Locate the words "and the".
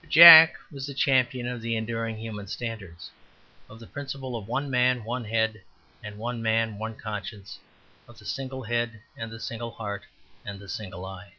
9.16-9.40, 10.46-10.68